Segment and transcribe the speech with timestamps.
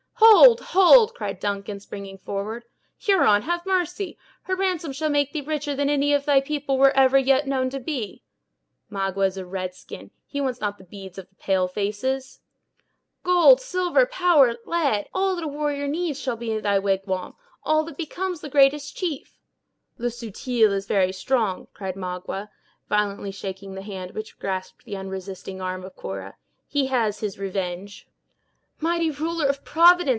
[0.33, 2.63] "Hold, hold!" cried Duncan, springing forward;
[2.97, 4.17] "Huron, have mercy!
[4.43, 7.69] her ransom shall make thee richer than any of thy people were ever yet known
[7.69, 8.23] to be."
[8.89, 12.39] "Magua is a red skin; he wants not the beads of the pale faces."
[13.23, 17.97] "Gold, silver, powder, lead—all that a warrior needs shall be in thy wigwam; all that
[17.97, 19.37] becomes the greatest chief."
[19.99, 22.49] "Le Subtil is very strong," cried Magua,
[22.89, 26.35] violently shaking the hand which grasped the unresisting arm of Cora;
[26.67, 28.07] "he has his revenge!"
[28.79, 30.09] "Mighty ruler of Providence!"